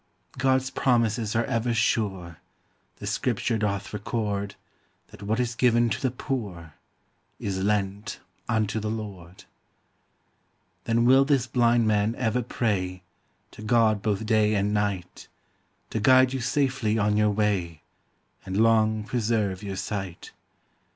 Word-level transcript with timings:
God's 0.39 0.71
promises 0.71 1.35
are 1.35 1.45
ever 1.45 1.75
sure,• 1.75 2.19
The 2.95 3.05
scripture. 3.05 3.59
<doth 3.59 3.93
record 3.93 4.55
That 5.09 5.21
what 5.21 5.39
is 5.39 5.53
given 5.53 5.91
to 5.91 6.01
the 6.01 6.09
poor! 6.09 6.73
Is 7.39 7.61
lent 7.63 8.19
unto 8.49 8.79
the 8.79 8.89
Lord. 8.89 9.41
I 9.41 9.45
Then 10.85 11.05
will 11.05 11.23
this 11.23 11.45
blind 11.45 11.85
man 11.85 12.15
over 12.15 12.41
pray! 12.41 13.03
To 13.51 13.61
God 13.61 14.01
both 14.01 14.25
day 14.25 14.55
and 14.55 14.73
night 14.73 15.27
I 15.29 15.29
To 15.93 15.99
guide 15.99 16.33
you 16.33 16.39
safely 16.41 16.97
on 16.97 17.15
your 17.15 17.29
way,! 17.29 17.83
And 18.43 18.57
long 18.57 19.03
preserve 19.03 19.61
your 19.61 19.75
sight. 19.75 20.31